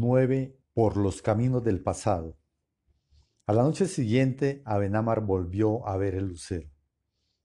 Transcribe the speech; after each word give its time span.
9 0.00 0.56
por 0.74 0.96
los 0.96 1.22
caminos 1.22 1.64
del 1.64 1.82
pasado. 1.82 2.38
A 3.46 3.52
la 3.52 3.62
noche 3.62 3.86
siguiente, 3.86 4.62
Abenamar 4.64 5.22
volvió 5.22 5.86
a 5.88 5.96
ver 5.96 6.14
el 6.14 6.28
lucero. 6.28 6.70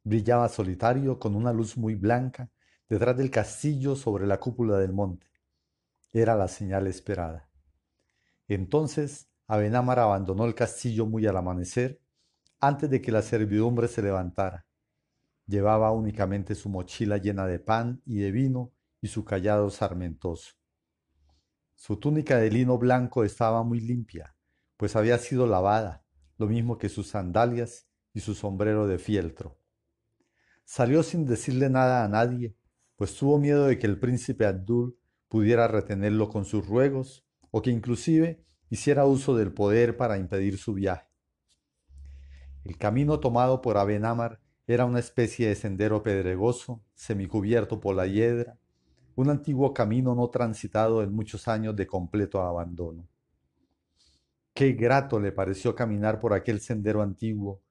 Brillaba 0.04 0.48
solitario 0.50 1.18
con 1.18 1.36
una 1.36 1.52
luz 1.52 1.78
muy 1.78 1.96
blanca 1.96 2.52
detrás 2.88 3.18
del 3.18 3.31
castillo 3.31 3.95
sobre 3.95 4.27
la 4.27 4.39
cúpula 4.39 4.77
del 4.77 4.94
monte. 4.94 5.26
Era 6.12 6.36
la 6.36 6.48
señal 6.48 6.86
esperada. 6.86 7.50
Entonces 8.48 9.30
Abenamar 9.48 9.98
abandonó 9.98 10.45
el 10.45 10.54
castillo 10.54 11.08
muy 11.08 11.26
al 11.26 11.38
amanecer, 11.38 12.02
antes 12.59 12.88
de 12.88 13.02
que 13.02 13.12
la 13.12 13.23
servidumbre 13.23 13.88
se 13.88 14.04
levantara. 14.04 14.67
Llevaba 15.48 15.91
únicamente 15.91 16.54
su 16.54 16.70
mochila 16.70 17.17
llena 17.17 17.48
de 17.48 17.58
pan 17.58 18.02
y 18.05 18.20
de 18.20 18.31
vino 18.31 18.73
y 19.02 19.08
su 19.08 19.26
callado 19.26 19.72
sarmentoso. 19.72 20.54
Su 21.76 21.98
túnica 21.98 22.38
de 22.38 22.50
lino 22.50 22.77
blanco 22.77 23.23
estaba 23.23 23.63
muy 23.63 23.80
limpia, 23.80 24.36
pues 24.77 24.95
había 24.95 25.18
sido 25.18 25.48
lavada, 25.48 26.05
lo 26.38 26.48
mismo 26.48 26.77
que 26.77 26.90
sus 26.90 27.08
sandalias 27.08 27.88
y 28.14 28.22
su 28.22 28.36
sombrero 28.36 28.88
de 28.88 29.00
fieltro. 29.00 29.59
Salió 30.66 31.04
sin 31.04 31.26
decirle 31.26 31.70
nada 31.70 32.05
a 32.05 32.08
nadie, 32.08 32.55
pues 32.95 33.16
tuvo 33.16 33.38
miedo 33.38 33.66
de 33.66 33.78
que 33.80 33.88
el 33.88 34.00
príncipe 34.00 34.45
Abdul 34.45 34.98
pudiera 35.28 35.67
retenerlo 35.67 36.30
con 36.30 36.45
sus 36.45 36.66
ruegos 36.66 37.26
o 37.52 37.62
que 37.62 37.72
inclusive 37.72 38.45
hiciera 38.70 39.05
uso 39.05 39.36
del 39.36 39.53
poder 39.53 39.98
para 39.98 40.17
impedir 40.17 40.58
su 40.58 40.73
viaje. 40.73 41.09
El 42.64 42.78
camino 42.78 43.20
tomado 43.20 43.62
por 43.62 43.78
Abenamar 43.78 44.40
era 44.67 44.86
una 44.86 45.00
especie 45.00 45.50
de 45.50 45.55
sendero 45.55 46.02
pedregoso, 46.02 46.84
semicubierto 46.94 47.80
por 47.81 47.95
la 47.95 48.08
hiedra, 48.08 48.58
un 49.16 49.30
antiguo 49.30 49.73
camino 49.73 50.16
no 50.16 50.30
transitado 50.30 51.03
en 51.03 51.13
muchos 51.13 51.48
años 51.48 51.75
de 51.75 51.86
completo 51.86 52.42
abandono. 52.42 53.08
Qué 54.53 54.73
grato 54.73 55.19
le 55.19 55.31
pareció 55.31 55.75
caminar 55.75 56.19
por 56.19 56.33
aquel 56.33 56.59
sendero 56.59 57.02
antiguo, 57.02 57.61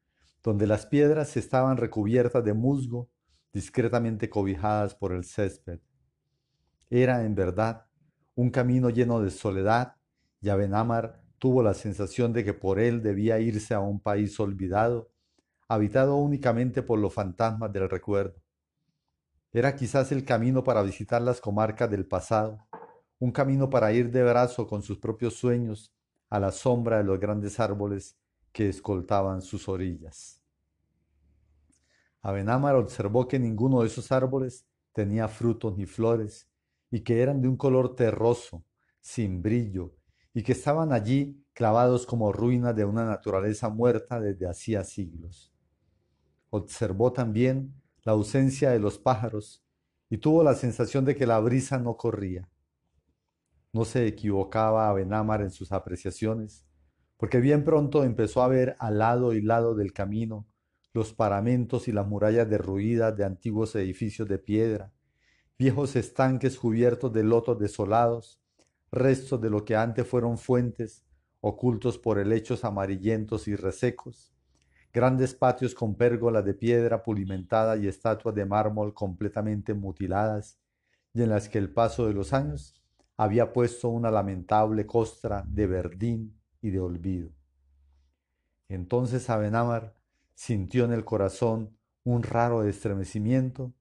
donde 0.42 0.66
las 0.66 0.86
piedras 0.86 1.36
estaban 1.36 1.76
recubiertas 1.76 2.44
de 2.44 2.54
musgo, 2.54 3.08
discretamente 3.52 4.28
cobijadas 4.28 4.94
por 4.94 5.12
el 5.12 5.24
césped. 5.24 5.78
Era, 6.90 7.24
en 7.24 7.34
verdad, 7.34 7.86
un 8.34 8.50
camino 8.50 8.90
lleno 8.90 9.20
de 9.20 9.30
soledad, 9.30 9.96
y 10.40 10.48
Abenamar 10.48 11.22
tuvo 11.38 11.62
la 11.62 11.74
sensación 11.74 12.32
de 12.32 12.44
que 12.44 12.54
por 12.54 12.80
él 12.80 13.02
debía 13.02 13.38
irse 13.38 13.74
a 13.74 13.80
un 13.80 14.00
país 14.00 14.38
olvidado, 14.40 15.10
habitado 15.68 16.16
únicamente 16.16 16.82
por 16.82 16.98
los 16.98 17.14
fantasmas 17.14 17.72
del 17.72 17.88
recuerdo. 17.88 18.41
Era 19.54 19.76
quizás 19.76 20.10
el 20.12 20.24
camino 20.24 20.64
para 20.64 20.82
visitar 20.82 21.20
las 21.20 21.38
comarcas 21.38 21.90
del 21.90 22.06
pasado, 22.06 22.66
un 23.18 23.32
camino 23.32 23.68
para 23.68 23.92
ir 23.92 24.10
de 24.10 24.22
brazo 24.22 24.66
con 24.66 24.82
sus 24.82 24.98
propios 24.98 25.34
sueños 25.34 25.92
a 26.30 26.40
la 26.40 26.50
sombra 26.50 26.96
de 26.96 27.04
los 27.04 27.20
grandes 27.20 27.60
árboles 27.60 28.16
que 28.50 28.70
escoltaban 28.70 29.42
sus 29.42 29.68
orillas. 29.68 30.40
Abenamar 32.22 32.76
observó 32.76 33.28
que 33.28 33.38
ninguno 33.38 33.82
de 33.82 33.88
esos 33.88 34.10
árboles 34.10 34.64
tenía 34.94 35.28
frutos 35.28 35.76
ni 35.76 35.84
flores, 35.84 36.48
y 36.90 37.00
que 37.00 37.20
eran 37.20 37.42
de 37.42 37.48
un 37.48 37.56
color 37.56 37.94
terroso, 37.94 38.64
sin 39.00 39.42
brillo, 39.42 39.94
y 40.32 40.42
que 40.42 40.52
estaban 40.52 40.92
allí 40.92 41.44
clavados 41.52 42.06
como 42.06 42.32
ruinas 42.32 42.74
de 42.74 42.86
una 42.86 43.04
naturaleza 43.04 43.68
muerta 43.68 44.18
desde 44.18 44.48
hacía 44.48 44.82
siglos. 44.84 45.52
Observó 46.48 47.12
también 47.12 47.81
la 48.04 48.12
ausencia 48.12 48.70
de 48.70 48.78
los 48.78 48.98
pájaros 48.98 49.64
y 50.10 50.18
tuvo 50.18 50.42
la 50.42 50.54
sensación 50.54 51.04
de 51.04 51.16
que 51.16 51.26
la 51.26 51.38
brisa 51.40 51.78
no 51.78 51.96
corría. 51.96 52.48
No 53.72 53.84
se 53.84 54.06
equivocaba 54.06 54.88
Abenamar 54.88 55.40
en 55.40 55.50
sus 55.50 55.72
apreciaciones, 55.72 56.66
porque 57.16 57.40
bien 57.40 57.64
pronto 57.64 58.04
empezó 58.04 58.42
a 58.42 58.48
ver 58.48 58.76
al 58.78 58.98
lado 58.98 59.32
y 59.32 59.40
lado 59.40 59.74
del 59.74 59.92
camino 59.92 60.46
los 60.92 61.14
paramentos 61.14 61.88
y 61.88 61.92
las 61.92 62.06
murallas 62.06 62.50
derruidas 62.50 63.16
de 63.16 63.24
antiguos 63.24 63.74
edificios 63.76 64.28
de 64.28 64.38
piedra, 64.38 64.92
viejos 65.58 65.96
estanques 65.96 66.58
cubiertos 66.58 67.12
de 67.12 67.22
lotos 67.22 67.58
desolados, 67.58 68.40
restos 68.90 69.40
de 69.40 69.48
lo 69.48 69.64
que 69.64 69.76
antes 69.76 70.06
fueron 70.06 70.36
fuentes, 70.36 71.04
ocultos 71.40 71.98
por 71.98 72.18
helechos 72.18 72.64
amarillentos 72.64 73.48
y 73.48 73.56
resecos, 73.56 74.31
grandes 74.92 75.34
patios 75.34 75.74
con 75.74 75.94
pérgolas 75.94 76.44
de 76.44 76.54
piedra 76.54 77.02
pulimentada 77.02 77.76
y 77.76 77.86
estatuas 77.88 78.34
de 78.34 78.44
mármol 78.44 78.92
completamente 78.92 79.74
mutiladas, 79.74 80.58
y 81.14 81.22
en 81.22 81.30
las 81.30 81.48
que 81.48 81.58
el 81.58 81.72
paso 81.72 82.06
de 82.06 82.14
los 82.14 82.32
años 82.32 82.82
había 83.16 83.52
puesto 83.52 83.88
una 83.88 84.10
lamentable 84.10 84.86
costra 84.86 85.44
de 85.46 85.66
verdín 85.66 86.38
y 86.60 86.70
de 86.70 86.80
olvido. 86.80 87.30
Entonces 88.68 89.28
Abenamar 89.28 89.94
sintió 90.34 90.84
en 90.84 90.92
el 90.92 91.04
corazón 91.04 91.76
un 92.04 92.22
raro 92.22 92.64
estremecimiento 92.64 93.72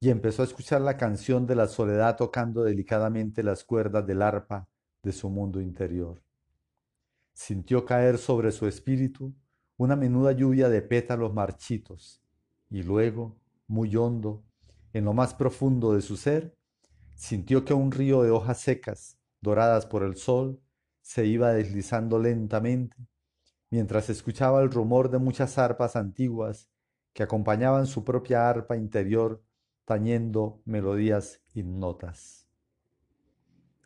y 0.00 0.10
empezó 0.10 0.42
a 0.42 0.44
escuchar 0.44 0.82
la 0.82 0.96
canción 0.96 1.46
de 1.46 1.56
la 1.56 1.66
soledad 1.66 2.16
tocando 2.16 2.62
delicadamente 2.62 3.42
las 3.42 3.64
cuerdas 3.64 4.06
del 4.06 4.20
arpa 4.20 4.68
de 5.02 5.12
su 5.12 5.30
mundo 5.30 5.60
interior. 5.60 6.22
Sintió 7.32 7.84
caer 7.84 8.18
sobre 8.18 8.52
su 8.52 8.66
espíritu 8.66 9.34
una 9.76 9.96
menuda 9.96 10.32
lluvia 10.32 10.68
de 10.68 10.82
pétalos 10.82 11.34
marchitos, 11.34 12.22
y 12.70 12.82
luego, 12.82 13.36
muy 13.66 13.94
hondo, 13.96 14.44
en 14.92 15.04
lo 15.04 15.12
más 15.12 15.34
profundo 15.34 15.94
de 15.94 16.02
su 16.02 16.16
ser, 16.16 16.56
sintió 17.14 17.64
que 17.64 17.74
un 17.74 17.90
río 17.90 18.22
de 18.22 18.30
hojas 18.30 18.60
secas, 18.60 19.18
doradas 19.40 19.86
por 19.86 20.02
el 20.04 20.16
sol, 20.16 20.60
se 21.00 21.26
iba 21.26 21.52
deslizando 21.52 22.18
lentamente, 22.18 22.96
mientras 23.70 24.08
escuchaba 24.10 24.62
el 24.62 24.70
rumor 24.70 25.10
de 25.10 25.18
muchas 25.18 25.58
arpas 25.58 25.96
antiguas 25.96 26.68
que 27.12 27.22
acompañaban 27.22 27.86
su 27.86 28.04
propia 28.04 28.48
arpa 28.48 28.76
interior 28.76 29.42
tañendo 29.84 30.62
melodías 30.64 31.42
ignotas. 31.52 32.48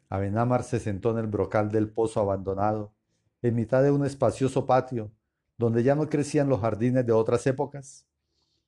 Abenamar 0.09 0.63
se 0.63 0.81
sentó 0.81 1.11
en 1.11 1.19
el 1.19 1.27
brocal 1.27 1.71
del 1.71 1.91
pozo 1.91 2.21
abandonado, 2.21 2.95
en 3.43 3.55
mitad 3.55 3.83
de 3.83 3.91
un 3.91 4.05
espacioso 4.05 4.67
patio 4.67 5.13
donde 5.59 5.83
ya 5.83 5.95
no 5.95 6.09
crecían 6.09 6.49
los 6.49 6.61
jardines 6.61 7.05
de 7.05 7.13
otras 7.13 7.47
épocas, 7.47 8.07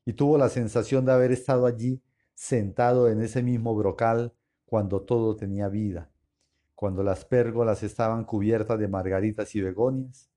y 0.04 0.12
tuvo 0.12 0.36
la 0.36 0.48
sensación 0.48 1.04
de 1.04 1.12
haber 1.12 1.30
estado 1.30 1.66
allí 1.66 2.02
sentado 2.34 3.08
en 3.08 3.22
ese 3.22 3.42
mismo 3.42 3.74
brocal 3.76 4.34
cuando 4.66 5.02
todo 5.02 5.36
tenía 5.36 5.68
vida, 5.68 6.10
cuando 6.74 7.02
las 7.02 7.24
pérgolas 7.24 7.82
estaban 7.82 8.24
cubiertas 8.24 8.78
de 8.78 8.88
margaritas 8.88 9.54
y 9.54 9.60
begonias, 9.60 10.30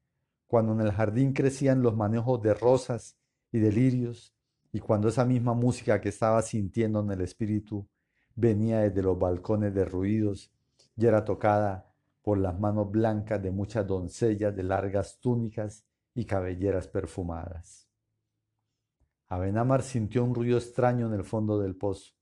cuando 0.46 0.74
en 0.74 0.82
el 0.82 0.92
jardín 0.92 1.34
crecían 1.34 1.82
los 1.82 1.96
manejos 1.96 2.42
de 2.42 2.54
rosas 2.54 3.18
y 3.52 3.60
de 3.60 3.72
lirios, 3.72 4.36
y 4.72 4.80
cuando 4.80 5.08
esa 5.08 5.26
misma 5.26 5.54
música 5.54 6.02
que 6.02 6.10
estaba 6.10 6.42
sintiendo 6.42 7.00
en 7.00 7.12
el 7.12 7.22
espíritu 7.22 7.88
venía 8.36 8.80
desde 8.80 9.02
los 9.02 9.18
balcones 9.18 9.74
derruidos 9.74 10.52
y 10.96 11.06
era 11.06 11.24
tocada 11.24 11.92
por 12.22 12.38
las 12.38 12.60
manos 12.60 12.92
blancas 12.92 13.42
de 13.42 13.52
muchas 13.52 13.86
doncellas 13.88 14.56
de 14.56 14.64
largas 14.64 15.20
túnicas 15.20 15.86
y 16.16 16.26
cabelleras 16.26 16.88
perfumadas. 16.88 17.90
Abenamar 19.30 19.82
sintió 19.82 20.24
un 20.24 20.36
ruido 20.36 20.58
extraño 20.58 21.08
en 21.08 21.14
el 21.14 21.24
fondo 21.24 21.60
del 21.60 21.76
pozo 21.76 22.14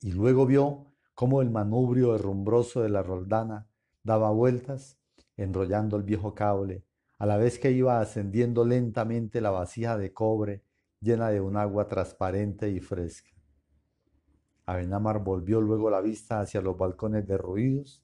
y 0.00 0.12
luego 0.12 0.46
vio 0.46 0.92
cómo 1.14 1.42
el 1.42 1.50
manubrio 1.50 2.14
herrumbroso 2.14 2.82
de 2.82 2.88
la 2.88 3.02
roldana 3.02 3.68
daba 4.02 4.30
vueltas 4.30 4.98
enrollando 5.36 5.96
el 5.96 6.02
viejo 6.02 6.34
cable, 6.34 6.84
a 7.18 7.26
la 7.26 7.36
vez 7.36 7.58
que 7.58 7.70
iba 7.70 8.00
ascendiendo 8.00 8.64
lentamente 8.64 9.40
la 9.40 9.50
vasija 9.50 9.96
de 9.98 10.12
cobre 10.12 10.64
llena 11.00 11.28
de 11.28 11.40
un 11.40 11.56
agua 11.56 11.88
transparente 11.88 12.70
y 12.70 12.80
fresca. 12.80 13.30
Abenamar 14.64 15.22
volvió 15.22 15.60
luego 15.60 15.90
la 15.90 16.00
vista 16.00 16.40
hacia 16.40 16.60
los 16.60 16.76
balcones 16.76 17.26
derruidos 17.26 18.02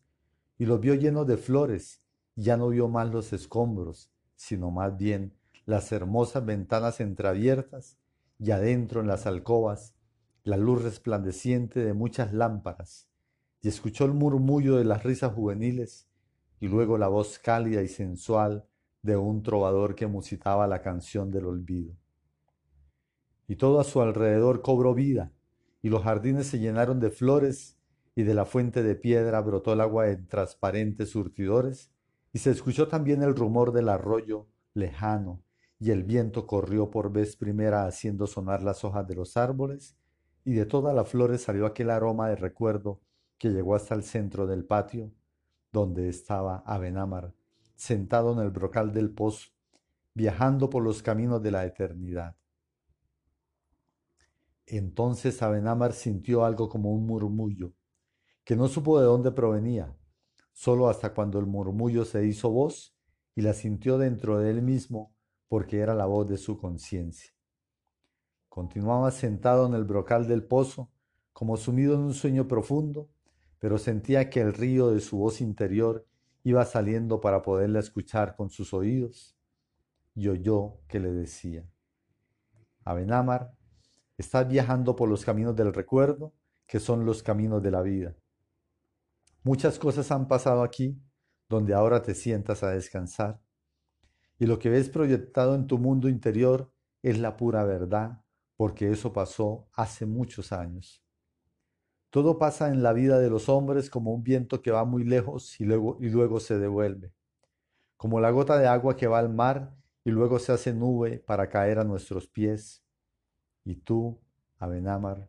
y 0.58 0.66
los 0.66 0.80
vio 0.80 0.94
llenos 0.94 1.26
de 1.26 1.36
flores, 1.36 2.00
y 2.36 2.44
ya 2.44 2.56
no 2.56 2.68
vio 2.68 2.88
más 2.88 3.10
los 3.10 3.32
escombros, 3.32 4.11
sino 4.42 4.72
más 4.72 4.96
bien 4.96 5.32
las 5.66 5.92
hermosas 5.92 6.44
ventanas 6.44 6.98
entreabiertas 6.98 7.96
y 8.40 8.50
adentro 8.50 9.00
en 9.00 9.06
las 9.06 9.26
alcobas 9.26 9.94
la 10.42 10.56
luz 10.56 10.82
resplandeciente 10.82 11.78
de 11.78 11.92
muchas 11.92 12.32
lámparas, 12.32 13.06
y 13.60 13.68
escuchó 13.68 14.04
el 14.04 14.14
murmullo 14.14 14.74
de 14.74 14.84
las 14.84 15.04
risas 15.04 15.32
juveniles 15.32 16.08
y 16.58 16.66
luego 16.66 16.98
la 16.98 17.06
voz 17.06 17.38
cálida 17.38 17.82
y 17.82 17.88
sensual 17.88 18.66
de 19.02 19.16
un 19.16 19.44
trovador 19.44 19.94
que 19.94 20.08
musitaba 20.08 20.66
la 20.66 20.82
canción 20.82 21.30
del 21.30 21.46
olvido. 21.46 21.94
Y 23.46 23.54
todo 23.54 23.78
a 23.78 23.84
su 23.84 24.02
alrededor 24.02 24.60
cobró 24.60 24.92
vida, 24.92 25.30
y 25.82 25.88
los 25.88 26.02
jardines 26.02 26.48
se 26.48 26.58
llenaron 26.58 26.98
de 26.98 27.12
flores, 27.12 27.76
y 28.16 28.24
de 28.24 28.34
la 28.34 28.44
fuente 28.44 28.82
de 28.82 28.96
piedra 28.96 29.40
brotó 29.40 29.74
el 29.74 29.80
agua 29.80 30.08
en 30.08 30.26
transparentes 30.26 31.10
surtidores, 31.10 31.91
y 32.32 32.38
se 32.38 32.50
escuchó 32.50 32.88
también 32.88 33.22
el 33.22 33.36
rumor 33.36 33.72
del 33.72 33.88
arroyo 33.88 34.46
lejano, 34.74 35.42
y 35.78 35.90
el 35.90 36.04
viento 36.04 36.46
corrió 36.46 36.90
por 36.90 37.12
vez 37.12 37.36
primera 37.36 37.86
haciendo 37.86 38.26
sonar 38.26 38.62
las 38.62 38.84
hojas 38.84 39.06
de 39.06 39.16
los 39.16 39.36
árboles, 39.36 39.96
y 40.44 40.54
de 40.54 40.64
todas 40.66 40.94
las 40.94 41.08
flores 41.08 41.42
salió 41.42 41.66
aquel 41.66 41.90
aroma 41.90 42.28
de 42.28 42.36
recuerdo 42.36 43.00
que 43.38 43.50
llegó 43.50 43.74
hasta 43.74 43.94
el 43.94 44.02
centro 44.02 44.46
del 44.46 44.64
patio, 44.64 45.12
donde 45.72 46.08
estaba 46.08 46.62
Abenamar, 46.66 47.34
sentado 47.74 48.32
en 48.32 48.40
el 48.40 48.50
brocal 48.50 48.92
del 48.92 49.10
pozo, 49.10 49.50
viajando 50.14 50.70
por 50.70 50.82
los 50.82 51.02
caminos 51.02 51.42
de 51.42 51.50
la 51.50 51.64
eternidad. 51.64 52.36
Entonces 54.66 55.42
Abenamar 55.42 55.92
sintió 55.92 56.44
algo 56.44 56.68
como 56.68 56.92
un 56.92 57.06
murmullo, 57.06 57.72
que 58.44 58.56
no 58.56 58.68
supo 58.68 59.00
de 59.00 59.06
dónde 59.06 59.32
provenía, 59.32 59.94
solo 60.52 60.88
hasta 60.88 61.14
cuando 61.14 61.38
el 61.38 61.46
murmullo 61.46 62.04
se 62.04 62.26
hizo 62.26 62.50
voz 62.50 62.94
y 63.34 63.42
la 63.42 63.54
sintió 63.54 63.98
dentro 63.98 64.38
de 64.38 64.50
él 64.50 64.62
mismo 64.62 65.14
porque 65.48 65.80
era 65.80 65.94
la 65.94 66.06
voz 66.06 66.28
de 66.28 66.38
su 66.38 66.58
conciencia. 66.58 67.32
Continuaba 68.48 69.10
sentado 69.10 69.66
en 69.66 69.74
el 69.74 69.84
brocal 69.84 70.26
del 70.26 70.44
pozo, 70.44 70.90
como 71.32 71.56
sumido 71.56 71.94
en 71.94 72.00
un 72.00 72.14
sueño 72.14 72.46
profundo, 72.46 73.08
pero 73.58 73.78
sentía 73.78 74.28
que 74.28 74.40
el 74.40 74.52
río 74.52 74.90
de 74.90 75.00
su 75.00 75.18
voz 75.18 75.40
interior 75.40 76.06
iba 76.44 76.64
saliendo 76.64 77.20
para 77.20 77.42
poderla 77.42 77.80
escuchar 77.80 78.36
con 78.36 78.50
sus 78.50 78.74
oídos, 78.74 79.36
y 80.14 80.28
oyó 80.28 80.80
que 80.88 81.00
le 81.00 81.12
decía, 81.12 81.66
Abenamar, 82.84 83.54
estás 84.18 84.48
viajando 84.48 84.96
por 84.96 85.08
los 85.08 85.24
caminos 85.24 85.56
del 85.56 85.72
recuerdo, 85.72 86.34
que 86.66 86.80
son 86.80 87.06
los 87.06 87.22
caminos 87.22 87.62
de 87.62 87.70
la 87.70 87.82
vida. 87.82 88.16
Muchas 89.44 89.78
cosas 89.78 90.12
han 90.12 90.28
pasado 90.28 90.62
aquí, 90.62 91.02
donde 91.48 91.74
ahora 91.74 92.02
te 92.02 92.14
sientas 92.14 92.62
a 92.62 92.70
descansar, 92.70 93.40
y 94.38 94.46
lo 94.46 94.58
que 94.58 94.70
ves 94.70 94.88
proyectado 94.88 95.54
en 95.54 95.66
tu 95.66 95.78
mundo 95.78 96.08
interior 96.08 96.72
es 97.02 97.18
la 97.18 97.36
pura 97.36 97.64
verdad, 97.64 98.22
porque 98.56 98.90
eso 98.90 99.12
pasó 99.12 99.66
hace 99.72 100.06
muchos 100.06 100.52
años. 100.52 101.02
Todo 102.10 102.38
pasa 102.38 102.68
en 102.68 102.82
la 102.82 102.92
vida 102.92 103.18
de 103.18 103.30
los 103.30 103.48
hombres 103.48 103.90
como 103.90 104.12
un 104.12 104.22
viento 104.22 104.62
que 104.62 104.70
va 104.70 104.84
muy 104.84 105.02
lejos 105.02 105.60
y 105.60 105.64
luego, 105.64 105.98
y 106.00 106.08
luego 106.08 106.38
se 106.38 106.58
devuelve, 106.58 107.12
como 107.96 108.20
la 108.20 108.30
gota 108.30 108.58
de 108.58 108.68
agua 108.68 108.96
que 108.96 109.08
va 109.08 109.18
al 109.18 109.32
mar 109.32 109.74
y 110.04 110.10
luego 110.10 110.38
se 110.38 110.52
hace 110.52 110.72
nube 110.72 111.18
para 111.18 111.48
caer 111.48 111.78
a 111.78 111.84
nuestros 111.84 112.28
pies. 112.28 112.84
Y 113.64 113.76
tú, 113.76 114.20
Abenamar, 114.58 115.28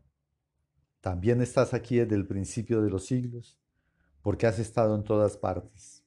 también 1.01 1.41
estás 1.41 1.73
aquí 1.73 1.97
desde 1.97 2.15
el 2.15 2.27
principio 2.27 2.81
de 2.81 2.89
los 2.89 3.05
siglos, 3.05 3.62
porque 4.23 4.47
has 4.47 4.57
estado 4.57 4.95
en 4.95 5.03
todas 5.03 5.37
partes. 5.37 6.03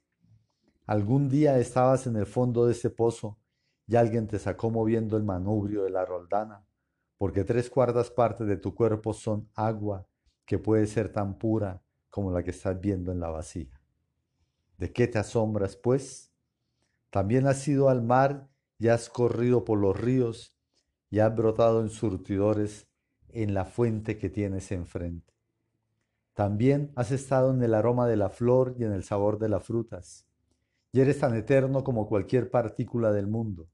Algún 0.86 1.28
día 1.28 1.58
estabas 1.58 2.06
en 2.06 2.16
el 2.16 2.26
fondo 2.26 2.66
de 2.66 2.72
ese 2.72 2.90
pozo 2.90 3.38
y 3.86 3.94
alguien 3.94 4.26
te 4.26 4.38
sacó 4.38 4.70
moviendo 4.70 5.16
el 5.16 5.22
manubrio 5.22 5.84
de 5.84 5.90
la 5.90 6.04
roldana, 6.04 6.66
porque 7.18 7.44
tres 7.44 7.70
cuartas 7.70 8.10
partes 8.10 8.46
de 8.46 8.56
tu 8.56 8.74
cuerpo 8.74 9.12
son 9.12 9.48
agua 9.54 10.08
que 10.44 10.58
puede 10.58 10.86
ser 10.86 11.12
tan 11.12 11.38
pura 11.38 11.82
como 12.08 12.32
la 12.32 12.42
que 12.42 12.50
estás 12.50 12.80
viendo 12.80 13.12
en 13.12 13.20
la 13.20 13.28
vasija. 13.28 13.80
¿De 14.78 14.92
qué 14.92 15.06
te 15.06 15.18
asombras, 15.18 15.76
pues? 15.76 16.32
También 17.10 17.46
has 17.46 17.66
ido 17.68 17.88
al 17.90 18.02
mar 18.02 18.48
y 18.78 18.88
has 18.88 19.10
corrido 19.10 19.64
por 19.64 19.78
los 19.78 19.98
ríos 19.98 20.56
y 21.10 21.18
has 21.18 21.34
brotado 21.34 21.82
en 21.82 21.90
surtidores 21.90 22.88
en 23.28 23.52
la 23.52 23.66
fuente 23.66 24.16
que 24.16 24.30
tienes 24.30 24.72
enfrente. 24.72 25.36
También 26.37 26.93
has 26.97 27.12
estado 27.12 27.50
en 27.50 27.62
el 27.62 27.73
aroma 27.73 28.06
de 28.06 28.19
la 28.19 28.29
flor 28.29 28.75
y 28.79 28.85
en 28.85 28.93
el 28.93 29.05
sabor 29.05 29.38
de 29.38 29.49
las 29.49 29.65
frutas 29.65 30.27
y 30.93 31.00
eres 31.00 31.19
tan 31.19 31.35
eterno 31.35 31.83
como 31.83 32.06
cualquier 32.06 32.50
partícula 32.50 33.11
del 33.11 33.27
mundo. 33.27 33.71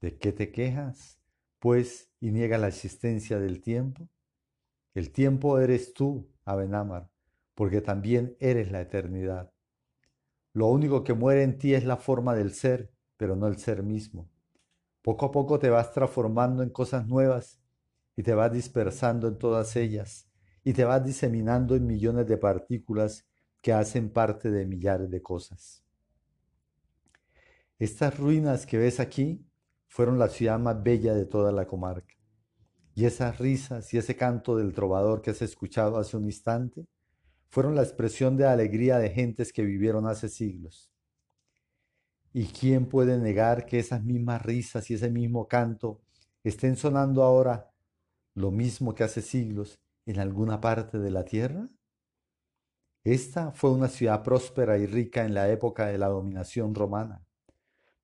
¿De 0.00 0.16
qué 0.16 0.30
te 0.30 0.52
quejas, 0.52 1.18
pues, 1.58 2.12
y 2.20 2.30
niegas 2.30 2.60
la 2.60 2.68
existencia 2.68 3.40
del 3.40 3.60
tiempo? 3.60 4.08
El 4.94 5.10
tiempo 5.10 5.58
eres 5.58 5.92
tú, 5.92 6.28
Abenamar, 6.44 7.10
porque 7.56 7.80
también 7.80 8.36
eres 8.38 8.70
la 8.70 8.80
eternidad. 8.80 9.52
Lo 10.52 10.68
único 10.68 11.02
que 11.02 11.14
muere 11.14 11.42
en 11.42 11.58
ti 11.58 11.74
es 11.74 11.84
la 11.84 11.96
forma 11.96 12.36
del 12.36 12.52
ser, 12.52 12.92
pero 13.16 13.34
no 13.34 13.48
el 13.48 13.56
ser 13.56 13.82
mismo. 13.82 14.28
Poco 15.02 15.26
a 15.26 15.32
poco 15.32 15.58
te 15.58 15.68
vas 15.68 15.90
transformando 15.90 16.62
en 16.62 16.70
cosas 16.70 17.08
nuevas 17.08 17.60
y 18.14 18.22
te 18.22 18.34
vas 18.34 18.52
dispersando 18.52 19.26
en 19.26 19.36
todas 19.36 19.74
ellas 19.74 20.31
y 20.64 20.72
te 20.72 20.84
vas 20.84 21.04
diseminando 21.04 21.74
en 21.74 21.86
millones 21.86 22.26
de 22.26 22.36
partículas 22.36 23.26
que 23.60 23.72
hacen 23.72 24.10
parte 24.10 24.50
de 24.50 24.66
millares 24.66 25.10
de 25.10 25.22
cosas. 25.22 25.82
Estas 27.78 28.16
ruinas 28.18 28.64
que 28.66 28.78
ves 28.78 29.00
aquí 29.00 29.44
fueron 29.88 30.18
la 30.18 30.28
ciudad 30.28 30.58
más 30.58 30.82
bella 30.82 31.14
de 31.14 31.26
toda 31.26 31.52
la 31.52 31.66
comarca. 31.66 32.14
Y 32.94 33.06
esas 33.06 33.38
risas 33.38 33.92
y 33.92 33.98
ese 33.98 34.16
canto 34.16 34.56
del 34.56 34.72
trovador 34.72 35.22
que 35.22 35.30
has 35.30 35.42
escuchado 35.42 35.98
hace 35.98 36.16
un 36.16 36.26
instante 36.26 36.86
fueron 37.48 37.74
la 37.74 37.82
expresión 37.82 38.36
de 38.36 38.46
alegría 38.46 38.98
de 38.98 39.10
gentes 39.10 39.52
que 39.52 39.62
vivieron 39.62 40.06
hace 40.06 40.28
siglos. 40.28 40.90
¿Y 42.32 42.46
quién 42.46 42.86
puede 42.86 43.18
negar 43.18 43.66
que 43.66 43.78
esas 43.78 44.02
mismas 44.02 44.42
risas 44.42 44.88
y 44.90 44.94
ese 44.94 45.10
mismo 45.10 45.46
canto 45.48 46.00
estén 46.44 46.76
sonando 46.76 47.22
ahora 47.22 47.70
lo 48.34 48.50
mismo 48.50 48.94
que 48.94 49.04
hace 49.04 49.20
siglos 49.20 49.81
en 50.06 50.18
alguna 50.18 50.60
parte 50.60 50.98
de 50.98 51.10
la 51.10 51.24
tierra? 51.24 51.68
Esta 53.04 53.52
fue 53.52 53.70
una 53.70 53.88
ciudad 53.88 54.22
próspera 54.22 54.78
y 54.78 54.86
rica 54.86 55.24
en 55.24 55.34
la 55.34 55.48
época 55.48 55.86
de 55.86 55.98
la 55.98 56.08
dominación 56.08 56.74
romana. 56.74 57.24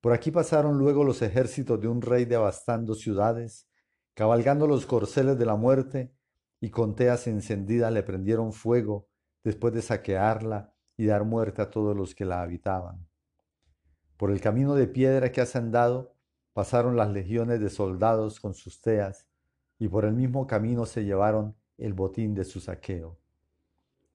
Por 0.01 0.13
aquí 0.13 0.31
pasaron 0.31 0.77
luego 0.77 1.03
los 1.03 1.21
ejércitos 1.21 1.79
de 1.79 1.87
un 1.87 2.01
rey 2.01 2.25
devastando 2.25 2.95
ciudades, 2.95 3.67
cabalgando 4.13 4.67
los 4.67 4.85
corceles 4.85 5.37
de 5.37 5.45
la 5.45 5.55
muerte, 5.55 6.13
y 6.61 6.69
con 6.69 6.95
teas 6.95 7.27
encendidas 7.27 7.91
le 7.93 8.03
prendieron 8.03 8.51
fuego 8.51 9.07
después 9.43 9.73
de 9.73 9.81
saquearla 9.81 10.73
y 10.97 11.05
dar 11.05 11.23
muerte 11.23 11.61
a 11.61 11.69
todos 11.69 11.95
los 11.95 12.13
que 12.13 12.25
la 12.25 12.41
habitaban. 12.41 13.07
Por 14.17 14.31
el 14.31 14.41
camino 14.41 14.75
de 14.75 14.87
piedra 14.87 15.31
que 15.31 15.39
has 15.39 15.55
andado, 15.55 16.13
pasaron 16.51 16.97
las 16.97 17.09
legiones 17.09 17.61
de 17.61 17.69
soldados 17.69 18.41
con 18.41 18.53
sus 18.53 18.81
teas, 18.81 19.29
y 19.77 19.87
por 19.87 20.03
el 20.03 20.13
mismo 20.13 20.45
camino 20.45 20.85
se 20.85 21.05
llevaron 21.05 21.55
el 21.79 21.93
botín 21.93 22.33
de 22.33 22.45
su 22.45 22.59
saqueo. 22.59 23.17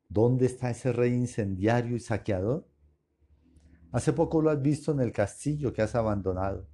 ¿Dónde 0.09 0.47
está 0.47 0.71
ese 0.71 0.93
rey 0.93 1.13
incendiario 1.13 1.97
y 1.97 2.01
saqueador? 2.01 2.69
Hace 3.93 4.13
poco 4.13 4.43
lo 4.43 4.51
has 4.51 4.61
visto 4.61 4.93
en 4.93 5.01
el 5.01 5.13
castillo 5.13 5.73
que 5.73 5.83
has 5.83 5.95
abandonado. 5.95 6.69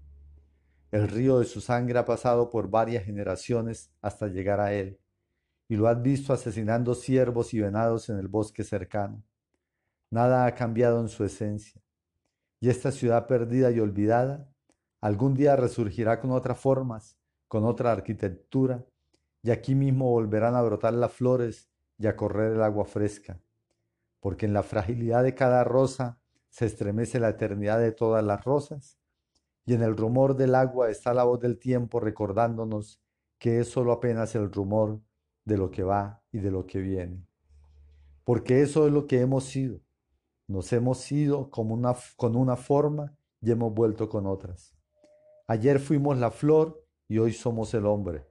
El 0.91 1.09
río 1.09 1.39
de 1.39 1.45
su 1.45 1.61
sangre 1.61 1.99
ha 1.99 2.05
pasado 2.05 2.51
por 2.51 2.69
varias 2.69 3.05
generaciones 3.05 3.93
hasta 4.03 4.27
llegar 4.27 4.61
a 4.61 4.73
él, 4.73 4.99
y 5.69 5.77
lo 5.77 5.87
has 5.87 6.03
visto 6.03 6.33
asesinando 6.33 6.95
ciervos 6.95 7.55
y 7.55 7.61
venados 7.61 8.09
en 8.09 8.19
el 8.19 8.29
bosque 8.29 8.65
cercano. 8.65 9.23
Nada 10.11 10.47
ha 10.47 10.55
cambiado 10.55 11.01
en 11.01 11.09
su 11.09 11.25
esencia. 11.25 11.81
Y 12.59 12.69
esta 12.69 12.91
ciudad 12.91 13.27
perdida 13.27 13.70
y 13.70 13.79
olvidada 13.79 14.51
algún 15.01 15.35
día 15.35 15.56
resurgirá 15.56 16.20
con 16.20 16.32
otras 16.32 16.59
formas, 16.59 17.17
con 17.49 17.65
otra 17.65 17.93
arquitectura, 17.93 18.85
y 19.43 19.51
aquí 19.51 19.75
mismo 19.75 20.11
volverán 20.11 20.55
a 20.55 20.63
brotar 20.63 20.94
las 20.94 21.13
flores 21.13 21.69
y 21.99 22.06
a 22.06 22.17
correr 22.17 22.53
el 22.53 22.63
agua 22.63 22.85
fresca, 22.85 23.41
porque 24.20 24.47
en 24.47 24.53
la 24.53 24.63
fragilidad 24.63 25.23
de 25.23 25.35
cada 25.35 25.65
rosa 25.65 26.19
se 26.49 26.67
estremece 26.67 27.20
la 27.20 27.31
eternidad 27.31 27.79
de 27.79 27.93
todas 27.93 28.25
las 28.25 28.44
rosas, 28.44 28.99
y 29.65 29.75
en 29.75 29.82
el 29.82 29.97
rumor 29.97 30.37
del 30.37 30.55
agua 30.55 30.91
está 30.91 31.15
la 31.15 31.25
voz 31.25 31.41
del 31.41 31.59
tiempo 31.59 32.01
recordándonos 32.01 33.01
que 33.39 33.61
es 33.61 33.69
solo 33.69 33.93
apenas 33.93 34.35
el 34.35 34.51
rumor 34.53 35.01
de 35.44 35.56
lo 35.56 35.70
que 35.70 35.82
va 35.82 36.23
y 36.32 36.39
de 36.39 36.51
lo 36.51 36.67
que 36.67 36.81
viene. 36.81 37.27
Porque 38.25 38.63
eso 38.63 38.87
es 38.87 38.93
lo 38.93 39.06
que 39.06 39.20
hemos 39.20 39.44
sido. 39.44 39.81
Nos 40.47 40.73
hemos 40.73 40.99
sido 40.99 41.51
como 41.51 41.75
una, 41.75 41.94
con 42.17 42.37
una 42.37 42.56
forma 42.56 43.17
y 43.41 43.51
hemos 43.51 43.73
vuelto 43.73 44.09
con 44.09 44.27
otras. 44.27 44.75
Ayer 45.47 45.81
fuimos 45.81 46.19
la 46.19 46.31
flor 46.31 46.85
y 47.09 47.19
hoy 47.19 47.32
somos 47.32 47.73
el 47.75 47.87
hombre. 47.87 48.30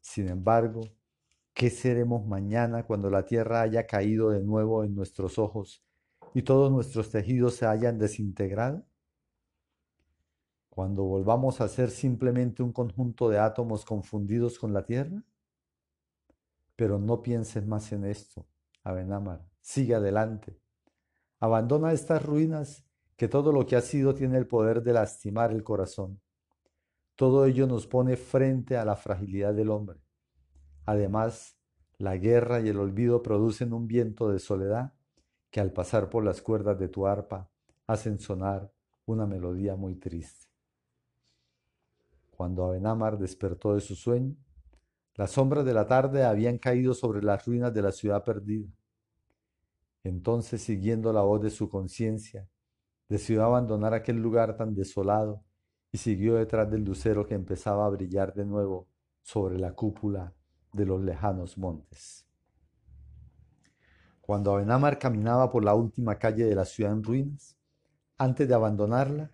Sin 0.00 0.28
embargo, 0.28 0.80
¿qué 1.52 1.70
seremos 1.70 2.26
mañana 2.26 2.84
cuando 2.84 3.10
la 3.10 3.24
tierra 3.24 3.62
haya 3.62 3.86
caído 3.86 4.30
de 4.30 4.40
nuevo 4.40 4.84
en 4.84 4.94
nuestros 4.94 5.38
ojos 5.38 5.84
y 6.34 6.42
todos 6.42 6.70
nuestros 6.70 7.10
tejidos 7.10 7.54
se 7.54 7.66
hayan 7.66 7.98
desintegrado? 7.98 8.84
Cuando 10.78 11.02
volvamos 11.02 11.60
a 11.60 11.66
ser 11.66 11.90
simplemente 11.90 12.62
un 12.62 12.72
conjunto 12.72 13.28
de 13.28 13.38
átomos 13.38 13.84
confundidos 13.84 14.60
con 14.60 14.72
la 14.72 14.84
Tierra? 14.84 15.24
Pero 16.76 17.00
no 17.00 17.20
pienses 17.20 17.66
más 17.66 17.90
en 17.90 18.04
esto, 18.04 18.46
Abenamar, 18.84 19.44
sigue 19.60 19.96
adelante. 19.96 20.56
Abandona 21.40 21.92
estas 21.92 22.24
ruinas 22.24 22.84
que 23.16 23.26
todo 23.26 23.50
lo 23.50 23.66
que 23.66 23.74
ha 23.74 23.80
sido 23.80 24.14
tiene 24.14 24.38
el 24.38 24.46
poder 24.46 24.80
de 24.84 24.92
lastimar 24.92 25.50
el 25.50 25.64
corazón. 25.64 26.20
Todo 27.18 27.46
ello 27.46 27.66
nos 27.66 27.88
pone 27.88 28.16
frente 28.16 28.76
a 28.76 28.84
la 28.84 28.94
fragilidad 28.94 29.52
del 29.52 29.70
hombre. 29.70 29.98
Además, 30.86 31.58
la 31.96 32.16
guerra 32.16 32.60
y 32.60 32.68
el 32.68 32.78
olvido 32.78 33.24
producen 33.24 33.72
un 33.72 33.88
viento 33.88 34.30
de 34.30 34.38
soledad 34.38 34.94
que 35.50 35.58
al 35.58 35.72
pasar 35.72 36.10
por 36.10 36.24
las 36.24 36.40
cuerdas 36.40 36.78
de 36.78 36.86
tu 36.86 37.08
arpa 37.08 37.50
hacen 37.88 38.20
sonar 38.20 38.72
una 39.04 39.26
melodía 39.26 39.74
muy 39.74 39.96
triste. 39.96 40.46
Cuando 42.30 42.64
Abenamar 42.64 43.18
despertó 43.18 43.74
de 43.74 43.80
su 43.80 43.96
sueño, 43.96 44.36
las 45.16 45.32
sombras 45.32 45.64
de 45.64 45.74
la 45.74 45.88
tarde 45.88 46.22
habían 46.22 46.56
caído 46.56 46.94
sobre 46.94 47.20
las 47.20 47.44
ruinas 47.44 47.74
de 47.74 47.82
la 47.82 47.90
ciudad 47.90 48.22
perdida. 48.22 48.68
Entonces, 50.04 50.62
siguiendo 50.62 51.12
la 51.12 51.22
voz 51.22 51.42
de 51.42 51.50
su 51.50 51.68
conciencia, 51.68 52.48
decidió 53.08 53.42
abandonar 53.42 53.92
aquel 53.92 54.18
lugar 54.18 54.56
tan 54.56 54.72
desolado 54.72 55.42
siguió 55.98 56.36
detrás 56.36 56.70
del 56.70 56.84
lucero 56.84 57.26
que 57.26 57.34
empezaba 57.34 57.84
a 57.84 57.90
brillar 57.90 58.32
de 58.32 58.46
nuevo 58.46 58.88
sobre 59.22 59.58
la 59.58 59.72
cúpula 59.72 60.32
de 60.72 60.86
los 60.86 61.02
lejanos 61.02 61.58
montes. 61.58 62.24
Cuando 64.22 64.52
Abenamar 64.52 64.98
caminaba 64.98 65.50
por 65.50 65.64
la 65.64 65.74
última 65.74 66.18
calle 66.18 66.44
de 66.46 66.54
la 66.54 66.64
ciudad 66.64 66.92
en 66.92 67.02
ruinas, 67.02 67.56
antes 68.16 68.48
de 68.48 68.54
abandonarla, 68.54 69.30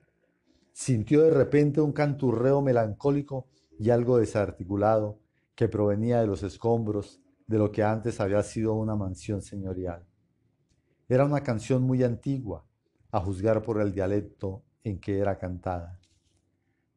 sintió 0.73 1.23
de 1.23 1.31
repente 1.31 1.81
un 1.81 1.93
canturreo 1.93 2.61
melancólico 2.61 3.47
y 3.79 3.91
algo 3.91 4.19
desarticulado 4.19 5.21
que 5.55 5.69
provenía 5.69 6.21
de 6.21 6.27
los 6.27 6.43
escombros 6.43 7.21
de 7.47 7.59
lo 7.59 7.71
que 7.71 7.83
antes 7.83 8.21
había 8.21 8.43
sido 8.43 8.75
una 8.75 8.97
mansión 8.97 9.43
señorial. 9.43 10.07
Era 11.09 11.25
una 11.25 11.43
canción 11.43 11.83
muy 11.83 12.03
antigua, 12.03 12.65
a 13.11 13.21
juzgar 13.21 13.63
por 13.63 13.81
el 13.81 13.93
dialecto 13.93 14.65
en 14.83 14.99
que 14.99 15.19
era 15.19 15.39
cantada. 15.39 16.01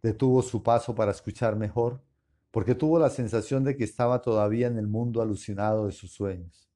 Detuvo 0.07 0.41
su 0.41 0.63
paso 0.63 0.95
para 0.95 1.11
escuchar 1.11 1.57
mejor, 1.57 2.01
porque 2.49 2.75
tuvo 2.75 2.97
la 2.97 3.09
sensación 3.09 3.65
de 3.65 3.75
que 3.75 3.83
estaba 3.83 4.21
todavía 4.21 4.67
en 4.67 4.77
el 4.77 4.87
mundo 4.87 5.21
alucinado 5.21 5.85
de 5.85 5.91
sus 5.91 6.13
sueños. 6.13 6.71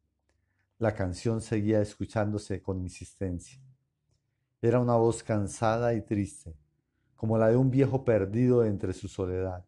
La 0.80 0.94
canción 0.94 1.40
seguía 1.40 1.80
escuchándose 1.80 2.62
con 2.62 2.82
insistencia. 2.82 3.62
Era 4.62 4.82
una 4.82 4.98
voz 4.98 5.24
cansada 5.24 5.94
y 5.94 6.02
triste, 6.02 6.58
como 7.16 7.38
la 7.38 7.48
de 7.48 7.56
un 7.56 7.72
viejo 7.72 8.04
perdido 8.04 8.66
entre 8.66 8.92
su 8.92 9.08
soledad. 9.08 9.64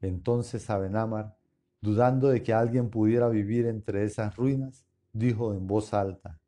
Entonces 0.00 0.68
Abenamar, 0.68 1.36
dudando 1.80 2.26
de 2.26 2.42
que 2.42 2.52
alguien 2.52 2.90
pudiera 2.90 3.28
vivir 3.28 3.66
entre 3.66 4.02
esas 4.02 4.34
ruinas, 4.34 4.84
dijo 5.12 5.54
en 5.54 5.68
voz 5.68 5.94
alta, 5.94 6.40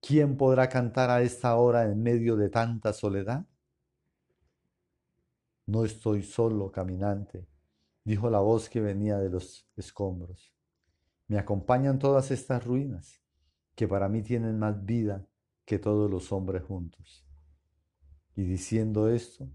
¿quién 0.00 0.36
podrá 0.36 0.68
cantar 0.68 1.08
a 1.08 1.22
esta 1.22 1.54
hora 1.54 1.84
en 1.84 2.02
medio 2.02 2.34
de 2.34 2.48
tanta 2.48 2.92
soledad? 2.92 3.46
No 5.66 5.84
estoy 5.84 6.22
solo, 6.22 6.72
caminante, 6.72 7.46
dijo 8.04 8.30
la 8.30 8.40
voz 8.40 8.68
que 8.68 8.80
venía 8.80 9.18
de 9.18 9.30
los 9.30 9.68
escombros. 9.76 10.52
Me 11.28 11.38
acompañan 11.38 11.98
todas 11.98 12.30
estas 12.30 12.64
ruinas, 12.64 13.22
que 13.74 13.86
para 13.86 14.08
mí 14.08 14.22
tienen 14.22 14.58
más 14.58 14.84
vida 14.84 15.26
que 15.64 15.78
todos 15.78 16.10
los 16.10 16.32
hombres 16.32 16.62
juntos. 16.64 17.26
Y 18.34 18.44
diciendo 18.44 19.08
esto, 19.08 19.48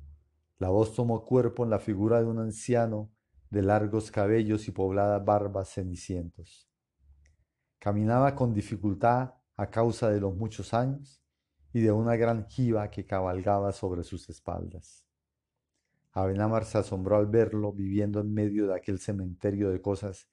la 0.60 0.70
voz 0.70 0.96
tomó 0.96 1.26
cuerpo 1.26 1.64
en 1.64 1.70
la 1.70 1.80
figura 1.80 2.20
de 2.20 2.26
un 2.26 2.40
anciano 2.40 3.12
de 3.50 3.62
largos 3.62 4.12
cabellos 4.12 4.68
y 4.68 4.72
poblada 4.72 5.20
barbas 5.20 5.70
cenicientos. 5.70 6.70
Caminaba 7.80 8.36
con 8.36 8.54
dificultad 8.54 9.36
a 9.56 9.68
causa 9.70 10.10
de 10.10 10.20
los 10.20 10.36
muchos 10.36 10.74
años 10.74 11.22
y 11.74 11.82
de 11.82 11.92
una 11.92 12.16
gran 12.16 12.48
jiba 12.48 12.90
que 12.90 13.06
cabalgaba 13.06 13.72
sobre 13.72 14.04
sus 14.04 14.30
espaldas. 14.30 15.07
Abenamar 16.20 16.66
se 16.66 16.80
asombró 16.80 17.18
al 17.18 17.28
verlo 17.28 17.72
viviendo 17.72 18.20
en 18.22 18.34
medio 18.34 18.66
de 18.66 18.74
aquel 18.74 18.98
cementerio 18.98 19.70
de 19.70 19.84
cosas 19.84 20.28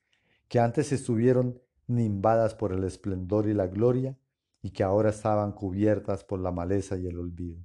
que 0.49 0.59
antes 0.59 0.93
estuvieron 0.93 1.61
nimbadas 1.87 2.55
por 2.55 2.73
el 2.73 2.85
esplendor 2.85 3.47
y 3.51 3.53
la 3.53 3.67
gloria 3.67 4.17
y 4.63 4.71
que 4.71 4.83
ahora 4.83 5.11
estaban 5.11 5.53
cubiertas 5.53 6.25
por 6.25 6.41
la 6.41 6.51
maleza 6.51 6.97
y 6.97 7.07
el 7.07 7.19
olvido. 7.19 7.63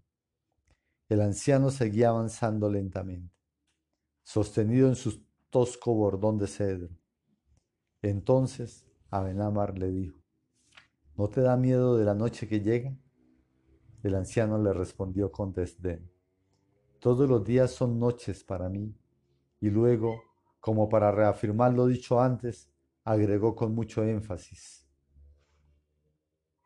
El 1.07 1.21
anciano 1.21 1.71
seguía 1.71 2.09
avanzando 2.09 2.69
lentamente, 2.69 3.33
sostenido 4.23 4.89
en 4.89 4.97
su 4.97 5.23
tosco 5.49 5.93
bordón 5.93 6.37
de 6.37 6.47
cedro. 6.47 6.89
Entonces 8.01 8.85
Abenamar 9.09 9.79
le 9.79 9.91
dijo, 9.91 10.19
¿no 11.15 11.29
te 11.29 11.39
da 11.39 11.55
miedo 11.55 11.97
de 11.97 12.03
la 12.03 12.15
noche 12.15 12.49
que 12.49 12.59
llega? 12.59 12.93
El 14.03 14.15
anciano 14.15 14.61
le 14.61 14.73
respondió 14.73 15.31
con 15.31 15.53
desdén, 15.53 16.11
todos 16.99 17.29
los 17.29 17.43
días 17.43 17.71
son 17.71 17.99
noches 17.99 18.43
para 18.43 18.69
mí. 18.69 18.95
Y 19.59 19.69
luego, 19.69 20.21
como 20.59 20.87
para 20.89 21.11
reafirmar 21.11 21.73
lo 21.73 21.87
dicho 21.87 22.21
antes, 22.21 22.69
agregó 23.03 23.55
con 23.55 23.73
mucho 23.73 24.03
énfasis, 24.03 24.87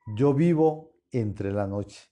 yo 0.06 0.34
vivo 0.34 0.92
entre 1.12 1.52
la 1.52 1.66
noche. 1.66 2.10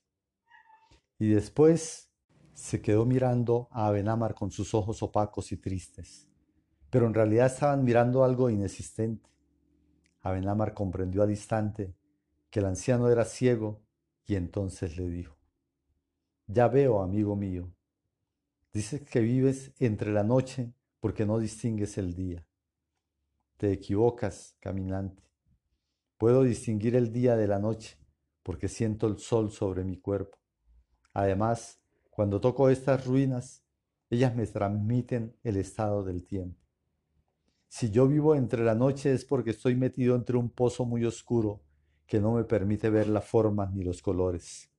Y 1.18 1.28
después 1.28 2.10
se 2.54 2.80
quedó 2.80 3.04
mirando 3.04 3.68
a 3.70 3.86
Abenamar 3.88 4.34
con 4.34 4.50
sus 4.50 4.74
ojos 4.74 5.02
opacos 5.02 5.52
y 5.52 5.56
tristes, 5.58 6.28
pero 6.90 7.06
en 7.06 7.14
realidad 7.14 7.46
estaban 7.46 7.84
mirando 7.84 8.24
algo 8.24 8.48
inexistente. 8.48 9.28
Abenamar 10.22 10.72
comprendió 10.72 11.22
al 11.22 11.30
instante 11.30 11.94
que 12.50 12.60
el 12.60 12.66
anciano 12.66 13.10
era 13.10 13.24
ciego 13.24 13.82
y 14.24 14.36
entonces 14.36 14.96
le 14.96 15.08
dijo, 15.08 15.36
Ya 16.46 16.68
veo, 16.68 17.02
amigo 17.02 17.36
mío, 17.36 17.70
dices 18.72 19.02
que 19.02 19.20
vives 19.20 19.72
entre 19.78 20.12
la 20.12 20.24
noche 20.24 20.72
porque 21.00 21.26
no 21.26 21.38
distingues 21.38 21.98
el 21.98 22.14
día. 22.14 22.46
Te 23.56 23.72
equivocas, 23.72 24.56
caminante. 24.60 25.22
Puedo 26.16 26.42
distinguir 26.42 26.96
el 26.96 27.12
día 27.12 27.36
de 27.36 27.48
la 27.48 27.58
noche 27.58 27.98
porque 28.42 28.68
siento 28.68 29.06
el 29.06 29.18
sol 29.18 29.50
sobre 29.50 29.84
mi 29.84 29.98
cuerpo. 29.98 30.38
Además, 31.12 31.80
cuando 32.10 32.40
toco 32.40 32.68
estas 32.68 33.06
ruinas, 33.06 33.64
ellas 34.10 34.34
me 34.34 34.46
transmiten 34.46 35.36
el 35.42 35.56
estado 35.56 36.04
del 36.04 36.26
tiempo. 36.26 36.60
Si 37.68 37.90
yo 37.90 38.06
vivo 38.06 38.34
entre 38.34 38.64
la 38.64 38.74
noche 38.74 39.12
es 39.12 39.24
porque 39.24 39.50
estoy 39.50 39.74
metido 39.76 40.14
entre 40.14 40.36
un 40.36 40.50
pozo 40.50 40.84
muy 40.84 41.04
oscuro 41.04 41.62
que 42.06 42.20
no 42.20 42.34
me 42.34 42.44
permite 42.44 42.90
ver 42.90 43.08
las 43.08 43.24
formas 43.24 43.72
ni 43.72 43.82
los 43.82 44.02
colores. 44.02 44.71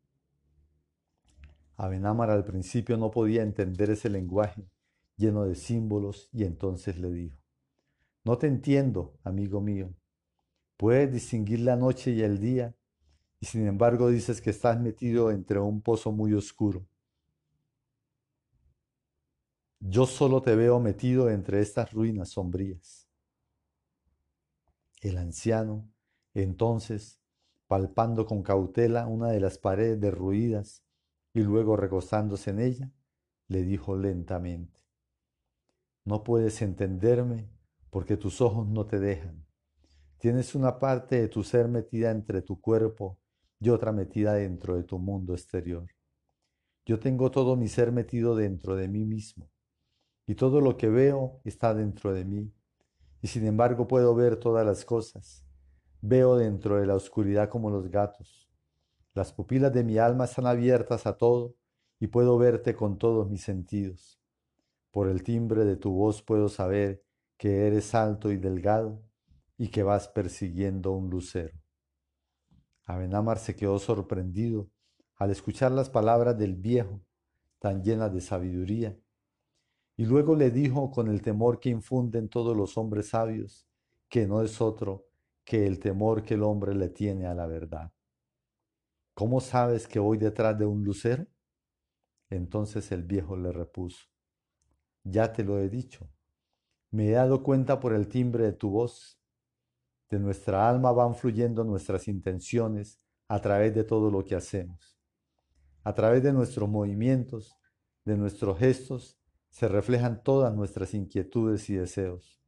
Abenamar 1.76 2.30
al 2.30 2.46
principio 2.46 2.98
no 2.98 3.10
podía 3.12 3.42
entender 3.42 3.90
ese 3.90 4.10
lenguaje 4.10 4.68
lleno 5.18 5.46
de 5.46 5.56
símbolos 5.56 6.30
y 6.32 6.44
entonces 6.44 7.00
le 7.00 7.12
dijo, 7.12 7.38
No 8.24 8.38
te 8.38 8.48
entiendo, 8.48 9.18
amigo 9.24 9.62
mío. 9.62 9.94
Puedes 10.78 11.12
distinguir 11.12 11.62
la 11.62 11.76
noche 11.76 12.12
y 12.12 12.22
el 12.22 12.40
día 12.40 12.76
y 13.40 13.46
sin 13.46 13.68
embargo 13.68 14.10
dices 14.10 14.42
que 14.42 14.52
estás 14.52 14.80
metido 14.80 15.32
entre 15.32 15.60
un 15.60 15.82
pozo 15.82 16.12
muy 16.12 16.34
oscuro. 16.34 16.86
Yo 19.80 20.06
solo 20.06 20.42
te 20.42 20.56
veo 20.56 20.80
metido 20.80 21.30
entre 21.30 21.60
estas 21.60 21.92
ruinas 21.92 22.30
sombrías. 22.30 23.10
El 25.02 25.18
anciano, 25.18 25.90
entonces, 26.34 27.20
palpando 27.68 28.26
con 28.26 28.44
cautela 28.44 29.08
una 29.08 29.28
de 29.30 29.42
las 29.42 29.58
paredes 29.58 30.00
derruidas 30.00 30.84
y 31.34 31.42
luego 31.42 31.76
recostándose 31.76 32.52
en 32.52 32.60
ella, 32.60 32.92
le 33.48 33.64
dijo 33.64 33.98
lentamente, 33.98 34.80
No 36.06 36.24
puedes 36.24 36.62
entenderme 36.62 37.50
porque 37.90 38.18
tus 38.18 38.42
ojos 38.42 38.68
no 38.68 38.86
te 38.86 39.00
dejan. 39.00 39.46
Tienes 40.18 40.56
una 40.56 40.80
parte 40.80 41.20
de 41.20 41.28
tu 41.28 41.44
ser 41.44 41.68
metida 41.68 42.12
entre 42.12 42.42
tu 42.42 42.62
cuerpo 42.62 43.20
y 43.60 43.70
otra 43.70 43.92
metida 43.92 44.34
dentro 44.34 44.76
de 44.76 44.84
tu 44.84 45.00
mundo 45.00 45.34
exterior. 45.34 45.88
Yo 46.86 47.00
tengo 47.00 47.32
todo 47.32 47.56
mi 47.56 47.68
ser 47.68 47.92
metido 47.92 48.36
dentro 48.36 48.76
de 48.76 48.88
mí 48.88 49.06
mismo 49.06 49.50
y 50.26 50.36
todo 50.36 50.62
lo 50.62 50.78
que 50.78 50.90
veo 50.90 51.42
está 51.44 51.74
dentro 51.74 52.14
de 52.14 52.26
mí, 52.26 52.54
y 53.22 53.28
sin 53.28 53.46
embargo 53.46 53.88
puedo 53.88 54.16
ver 54.16 54.38
todas 54.38 54.66
las 54.66 54.86
cosas. 54.86 55.46
Veo 56.02 56.36
dentro 56.36 56.80
de 56.80 56.86
la 56.86 56.96
oscuridad 56.96 57.50
como 57.50 57.70
los 57.70 57.90
gatos. 57.90 58.50
Las 59.14 59.32
pupilas 59.32 59.72
de 59.72 59.84
mi 59.84 60.00
alma 60.00 60.26
están 60.26 60.48
abiertas 60.48 61.06
a 61.06 61.18
todo 61.18 61.56
y 62.00 62.08
puedo 62.08 62.38
verte 62.40 62.76
con 62.76 62.98
todos 62.98 63.30
mis 63.30 63.44
sentidos. 63.44 64.20
Por 64.92 65.08
el 65.08 65.24
timbre 65.24 65.66
de 65.66 65.76
tu 65.76 65.92
voz 65.92 66.24
puedo 66.24 66.50
saber 66.50 67.04
que 67.38 67.68
eres 67.68 67.94
alto 67.94 68.32
y 68.32 68.38
delgado 68.38 69.04
y 69.56 69.70
que 69.70 69.84
vas 69.84 70.08
persiguiendo 70.08 70.92
un 70.94 71.12
lucero. 71.12 71.54
Abenamar 72.86 73.38
se 73.38 73.56
quedó 73.56 73.78
sorprendido 73.78 74.68
al 75.16 75.30
escuchar 75.30 75.72
las 75.72 75.92
palabras 75.92 76.38
del 76.38 76.56
viejo, 76.56 77.00
tan 77.60 77.84
llenas 77.84 78.12
de 78.12 78.20
sabiduría, 78.20 78.98
y 79.96 80.06
luego 80.06 80.36
le 80.36 80.50
dijo 80.50 80.90
con 80.90 81.08
el 81.08 81.22
temor 81.22 81.60
que 81.60 81.70
infunden 81.70 82.30
todos 82.30 82.58
los 82.58 82.78
hombres 82.78 83.10
sabios, 83.10 83.68
que 84.10 84.26
no 84.26 84.42
es 84.42 84.60
otro 84.60 85.06
que 85.46 85.68
el 85.68 85.80
temor 85.80 86.24
que 86.24 86.34
el 86.34 86.44
hombre 86.44 86.74
le 86.74 86.90
tiene 86.90 87.28
a 87.28 87.36
la 87.36 87.46
verdad. 87.46 87.93
¿Cómo 89.14 89.42
sabes 89.42 89.88
que 89.88 90.00
voy 90.00 90.18
detrás 90.18 90.58
de 90.58 90.66
un 90.66 90.84
lucero? 90.84 91.28
Entonces 92.30 92.92
el 92.92 93.04
viejo 93.04 93.38
le 93.38 93.52
repuso, 93.52 94.08
ya 95.04 95.32
te 95.32 95.44
lo 95.44 95.60
he 95.60 95.70
dicho, 95.70 96.10
me 96.90 97.10
he 97.10 97.12
dado 97.12 97.44
cuenta 97.44 97.80
por 97.80 97.94
el 97.94 98.08
timbre 98.08 98.44
de 98.44 98.54
tu 98.54 98.70
voz. 98.70 99.20
De 100.10 100.20
nuestra 100.20 100.70
alma 100.70 100.92
van 100.92 101.16
fluyendo 101.16 101.64
nuestras 101.64 102.08
intenciones 102.08 103.00
a 103.28 103.40
través 103.42 103.74
de 103.74 103.84
todo 103.84 104.12
lo 104.12 104.24
que 104.24 104.36
hacemos. 104.36 105.00
A 105.84 105.94
través 105.94 106.22
de 106.22 106.34
nuestros 106.34 106.70
movimientos, 106.70 107.58
de 108.06 108.16
nuestros 108.16 108.60
gestos 108.60 109.20
se 109.50 109.68
reflejan 109.68 110.24
todas 110.24 110.54
nuestras 110.54 110.94
inquietudes 110.94 111.70
y 111.70 111.76
deseos. 111.76 112.42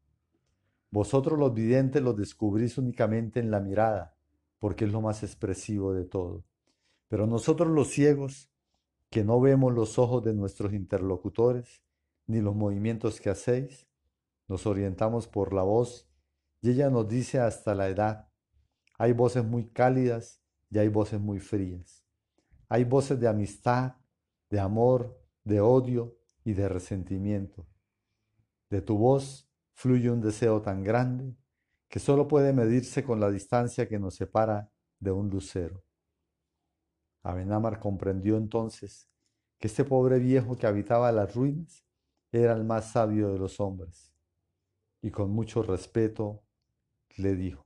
Vosotros 0.92 1.38
los 1.38 1.54
videntes 1.54 2.02
los 2.02 2.16
descubrís 2.16 2.78
únicamente 2.78 3.40
en 3.40 3.52
la 3.52 3.60
mirada, 3.60 4.16
porque 4.60 4.86
es 4.86 4.92
lo 4.92 5.02
más 5.02 5.24
expresivo 5.24 5.94
de 5.94 6.06
todo. 6.06 6.46
Pero 7.08 7.28
nosotros 7.28 7.70
los 7.70 7.90
ciegos, 7.90 8.52
que 9.10 9.24
no 9.24 9.40
vemos 9.40 9.74
los 9.74 10.00
ojos 10.00 10.24
de 10.24 10.34
nuestros 10.34 10.74
interlocutores, 10.74 11.84
ni 12.28 12.42
los 12.42 12.56
movimientos 12.56 13.22
que 13.22 13.30
hacéis, 13.30 13.88
nos 14.48 14.66
orientamos 14.66 15.28
por 15.28 15.54
la 15.54 15.64
voz 15.64 16.08
y 16.62 16.72
ella 16.72 16.90
nos 16.90 17.08
dice 17.08 17.40
hasta 17.40 17.76
la 17.76 17.88
edad. 17.88 18.28
Hay 18.98 19.14
voces 19.14 19.46
muy 19.46 19.68
cálidas 19.70 20.42
y 20.70 20.80
hay 20.80 20.88
voces 20.88 21.20
muy 21.20 21.40
frías. 21.40 22.04
Hay 22.70 22.84
voces 22.84 23.20
de 23.20 23.28
amistad, 23.28 23.96
de 24.50 24.60
amor, 24.60 25.20
de 25.44 25.62
odio 25.62 26.18
y 26.44 26.54
de 26.54 26.68
resentimiento. 26.68 27.68
De 28.70 28.82
tu 28.82 28.98
voz 28.98 29.48
fluye 29.74 30.10
un 30.10 30.22
deseo 30.22 30.62
tan 30.62 30.84
grande 30.84 31.36
que 31.88 32.00
solo 32.00 32.28
puede 32.28 32.52
medirse 32.52 33.04
con 33.04 33.20
la 33.20 33.30
distancia 33.30 33.88
que 33.88 34.00
nos 34.00 34.16
separa 34.16 34.72
de 35.00 35.12
un 35.12 35.30
lucero. 35.30 35.85
Abenamar 37.26 37.80
comprendió 37.80 38.38
entonces 38.38 39.10
que 39.58 39.66
este 39.66 39.84
pobre 39.84 40.20
viejo 40.20 40.56
que 40.56 40.68
habitaba 40.68 41.12
las 41.12 41.34
ruinas 41.34 41.84
era 42.32 42.54
el 42.54 42.64
más 42.64 42.92
sabio 42.92 43.32
de 43.34 43.40
los 43.40 43.60
hombres, 43.60 44.14
y 45.02 45.10
con 45.10 45.32
mucho 45.32 45.64
respeto 45.64 46.44
le 47.18 47.36
dijo, 47.36 47.66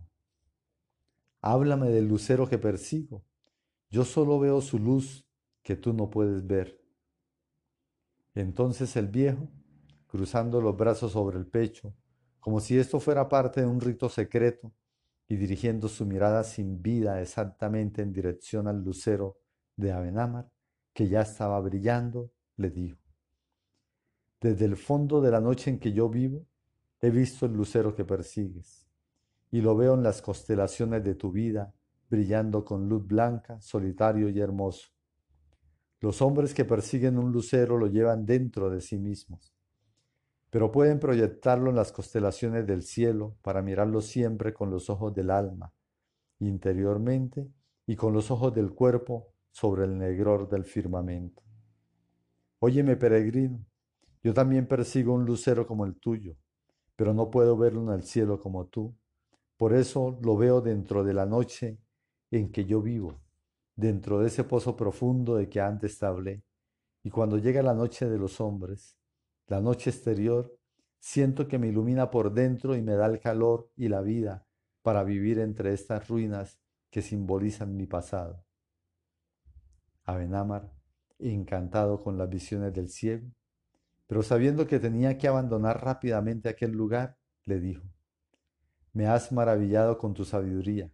Háblame 1.41 1.89
del 1.89 2.07
lucero 2.07 2.47
que 2.47 2.57
persigo, 2.57 3.21
yo 3.89 4.05
solo 4.05 4.39
veo 4.39 4.61
su 4.61 4.79
luz 4.79 5.27
que 5.61 5.75
tú 5.75 5.91
no 5.91 6.09
puedes 6.09 6.47
ver. 6.47 6.81
Entonces 8.35 8.95
el 8.95 9.07
viejo, 9.07 9.49
cruzando 10.07 10.61
los 10.61 10.77
brazos 10.77 11.11
sobre 11.11 11.37
el 11.37 11.47
pecho, 11.47 11.93
como 12.39 12.61
si 12.61 12.77
esto 12.77 13.01
fuera 13.01 13.27
parte 13.27 13.59
de 13.59 13.67
un 13.67 13.81
rito 13.81 14.07
secreto, 14.07 14.71
y 15.27 15.35
dirigiendo 15.35 15.89
su 15.89 16.05
mirada 16.05 16.45
sin 16.45 16.81
vida 16.81 17.21
exactamente 17.21 18.01
en 18.01 18.13
dirección 18.13 18.65
al 18.65 18.81
lucero 18.81 19.37
de 19.79 19.91
Abenamar, 19.93 20.51
que 20.93 21.07
ya 21.07 21.21
estaba 21.21 21.59
brillando, 21.61 22.31
le 22.57 22.69
dijo, 22.69 22.99
Desde 24.41 24.65
el 24.65 24.75
fondo 24.75 25.21
de 25.21 25.31
la 25.31 25.39
noche 25.39 25.69
en 25.69 25.79
que 25.79 25.93
yo 25.93 26.09
vivo, 26.09 26.45
he 27.01 27.09
visto 27.09 27.45
el 27.45 27.53
lucero 27.53 27.95
que 27.95 28.03
persigues, 28.03 28.85
y 29.51 29.61
lo 29.61 29.75
veo 29.75 29.93
en 29.93 30.03
las 30.03 30.21
constelaciones 30.21 31.03
de 31.03 31.15
tu 31.15 31.31
vida, 31.31 31.73
brillando 32.09 32.65
con 32.65 32.89
luz 32.89 33.05
blanca, 33.07 33.61
solitario 33.61 34.29
y 34.29 34.39
hermoso. 34.39 34.89
Los 36.01 36.21
hombres 36.21 36.53
que 36.53 36.65
persiguen 36.65 37.17
un 37.17 37.31
lucero 37.31 37.77
lo 37.77 37.87
llevan 37.87 38.25
dentro 38.25 38.69
de 38.69 38.81
sí 38.81 38.97
mismos, 38.97 39.53
pero 40.49 40.71
pueden 40.71 40.99
proyectarlo 40.99 41.69
en 41.69 41.75
las 41.75 41.91
constelaciones 41.91 42.65
del 42.65 42.83
cielo 42.83 43.37
para 43.41 43.61
mirarlo 43.61 44.01
siempre 44.01 44.53
con 44.53 44.71
los 44.71 44.89
ojos 44.89 45.13
del 45.13 45.29
alma, 45.29 45.71
interiormente 46.39 47.49
y 47.85 47.95
con 47.95 48.13
los 48.13 48.31
ojos 48.31 48.53
del 48.53 48.73
cuerpo 48.73 49.33
sobre 49.59 49.83
el 49.83 49.97
negror 49.97 50.47
del 50.47 50.63
firmamento. 50.63 51.43
Óyeme, 52.59 52.95
peregrino, 52.95 53.65
yo 54.23 54.33
también 54.33 54.65
persigo 54.65 55.13
un 55.13 55.25
lucero 55.25 55.67
como 55.67 55.83
el 55.83 55.95
tuyo, 55.95 56.37
pero 56.95 57.13
no 57.13 57.29
puedo 57.29 57.57
verlo 57.57 57.81
en 57.83 57.89
el 57.99 58.03
cielo 58.03 58.39
como 58.39 58.67
tú. 58.67 58.95
Por 59.57 59.73
eso 59.73 60.17
lo 60.23 60.37
veo 60.37 60.61
dentro 60.61 61.03
de 61.03 61.13
la 61.13 61.25
noche 61.25 61.77
en 62.31 62.53
que 62.53 62.63
yo 62.63 62.81
vivo, 62.81 63.19
dentro 63.75 64.19
de 64.19 64.27
ese 64.27 64.45
pozo 64.45 64.77
profundo 64.77 65.35
de 65.35 65.49
que 65.49 65.59
antes 65.59 65.99
te 65.99 66.05
hablé. 66.05 66.41
Y 67.03 67.09
cuando 67.09 67.37
llega 67.37 67.61
la 67.61 67.73
noche 67.73 68.09
de 68.09 68.17
los 68.17 68.39
hombres, 68.39 68.95
la 69.47 69.59
noche 69.59 69.89
exterior, 69.89 70.57
siento 70.99 71.49
que 71.49 71.59
me 71.59 71.67
ilumina 71.67 72.09
por 72.09 72.31
dentro 72.31 72.77
y 72.77 72.81
me 72.81 72.93
da 72.93 73.07
el 73.07 73.19
calor 73.19 73.69
y 73.75 73.89
la 73.89 73.99
vida 73.99 74.45
para 74.83 75.03
vivir 75.03 75.37
entre 75.39 75.73
estas 75.73 76.07
ruinas 76.07 76.61
que 76.89 77.01
simbolizan 77.01 77.75
mi 77.75 77.87
pasado. 77.87 78.45
Abenamar, 80.11 80.71
encantado 81.19 82.01
con 82.01 82.17
las 82.17 82.29
visiones 82.29 82.73
del 82.73 82.89
ciego, 82.89 83.27
pero 84.07 84.23
sabiendo 84.23 84.67
que 84.67 84.79
tenía 84.79 85.17
que 85.17 85.27
abandonar 85.27 85.83
rápidamente 85.83 86.49
aquel 86.49 86.71
lugar, 86.71 87.17
le 87.45 87.59
dijo, 87.59 87.83
Me 88.93 89.07
has 89.07 89.31
maravillado 89.31 89.97
con 89.97 90.13
tu 90.13 90.25
sabiduría 90.25 90.91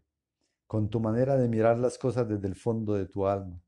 con 0.68 0.90
tu 0.90 1.00
manera 1.00 1.38
de 1.38 1.48
mirar 1.48 1.78
las 1.78 1.98
cosas 1.98 2.28
desde 2.28 2.48
el 2.48 2.56
fondo 2.56 2.94
de 2.94 3.06
tu 3.06 3.28
alma. 3.28 3.62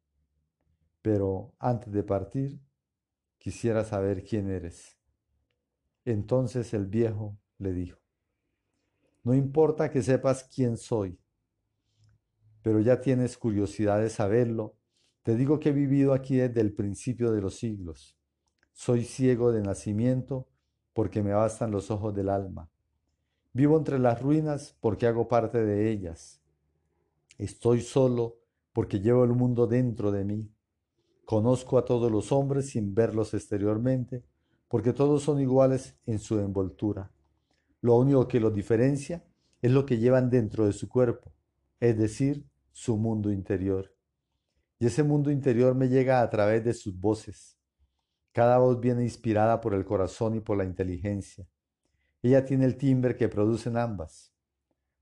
Pero 1.02 1.54
antes 1.60 1.92
de 1.94 2.04
partir, 2.04 2.60
quisiera 3.38 3.84
saber 3.84 4.24
quién 4.24 4.50
eres. 4.50 4.98
Entonces 6.06 6.74
el 6.74 6.86
viejo 6.88 7.38
le 7.60 7.74
dijo, 7.74 8.00
no 9.24 9.34
importa 9.34 9.92
que 9.92 10.02
sepas 10.02 10.44
quién 10.44 10.78
soy, 10.78 11.20
pero 12.62 12.80
ya 12.80 13.00
tienes 13.02 13.38
curiosidad 13.38 14.00
de 14.02 14.10
saberlo. 14.10 14.76
Te 15.28 15.36
digo 15.36 15.60
que 15.60 15.72
he 15.72 15.74
vivido 15.74 16.14
aquí 16.14 16.38
desde 16.38 16.62
el 16.62 16.72
principio 16.72 17.34
de 17.34 17.42
los 17.42 17.56
siglos. 17.56 18.16
Soy 18.72 19.04
ciego 19.04 19.52
de 19.52 19.62
nacimiento 19.62 20.48
porque 20.94 21.22
me 21.22 21.34
bastan 21.34 21.70
los 21.70 21.92
ojos 21.92 22.16
del 22.16 22.30
alma. 22.30 22.70
Vivo 23.52 23.78
entre 23.78 24.00
las 24.00 24.22
ruinas 24.22 24.78
porque 24.80 25.06
hago 25.06 25.28
parte 25.28 25.66
de 25.66 25.92
ellas. 25.92 26.40
Estoy 27.38 27.82
solo 27.82 28.38
porque 28.72 29.02
llevo 29.02 29.26
el 29.26 29.34
mundo 29.34 29.68
dentro 29.68 30.14
de 30.14 30.24
mí. 30.24 30.50
Conozco 31.26 31.78
a 31.78 31.84
todos 31.84 32.10
los 32.10 32.32
hombres 32.32 32.70
sin 32.70 32.96
verlos 32.96 33.34
exteriormente, 33.34 34.24
porque 34.70 34.94
todos 34.94 35.24
son 35.24 35.42
iguales 35.42 35.98
en 36.06 36.20
su 36.20 36.40
envoltura. 36.40 37.12
Lo 37.82 37.98
único 37.98 38.30
que 38.30 38.40
los 38.40 38.54
diferencia 38.54 39.26
es 39.62 39.74
lo 39.74 39.86
que 39.86 39.98
llevan 39.98 40.30
dentro 40.30 40.66
de 40.66 40.72
su 40.72 40.88
cuerpo, 40.88 41.34
es 41.82 41.98
decir, 41.98 42.46
su 42.72 42.96
mundo 42.96 43.30
interior. 43.30 43.97
Y 44.80 44.86
ese 44.86 45.04
mundo 45.04 45.32
interior 45.32 45.76
me 45.76 45.90
llega 45.90 46.22
a 46.22 46.30
través 46.30 46.64
de 46.64 46.74
sus 46.74 47.00
voces. 47.00 47.58
Cada 48.32 48.60
voz 48.60 48.80
viene 48.80 49.04
inspirada 49.04 49.60
por 49.60 49.74
el 49.74 49.86
corazón 49.86 50.36
y 50.36 50.40
por 50.40 50.58
la 50.58 50.64
inteligencia. 50.64 51.48
Ella 52.22 52.46
tiene 52.46 52.66
el 52.66 52.78
timbre 52.78 53.16
que 53.16 53.30
producen 53.30 53.78
ambas. 53.78 54.34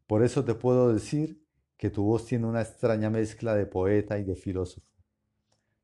Por 0.07 0.23
eso 0.23 0.45
te 0.45 0.55
puedo 0.55 0.93
decir 0.93 1.41
que 1.77 1.89
tu 1.89 2.03
voz 2.03 2.25
tiene 2.25 2.45
una 2.45 2.61
extraña 2.61 3.09
mezcla 3.09 3.55
de 3.55 3.65
poeta 3.65 4.17
y 4.17 4.23
de 4.23 4.35
filósofo, 4.35 4.87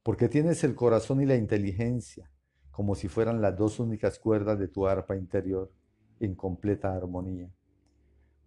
porque 0.03 0.29
tienes 0.29 0.63
el 0.63 0.75
corazón 0.75 1.21
y 1.21 1.25
la 1.25 1.35
inteligencia 1.35 2.31
como 2.71 2.95
si 2.95 3.07
fueran 3.07 3.41
las 3.41 3.55
dos 3.57 3.79
únicas 3.79 4.17
cuerdas 4.17 4.57
de 4.57 4.67
tu 4.67 4.87
arpa 4.87 5.15
interior 5.15 5.71
en 6.19 6.35
completa 6.35 6.95
armonía. 6.95 7.53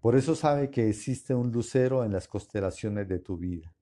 Por 0.00 0.16
eso 0.16 0.34
sabe 0.34 0.70
que 0.70 0.88
existe 0.88 1.34
un 1.34 1.52
lucero 1.52 2.04
en 2.04 2.12
las 2.12 2.26
constelaciones 2.26 3.06
de 3.08 3.18
tu 3.20 3.36
vida. 3.36 3.72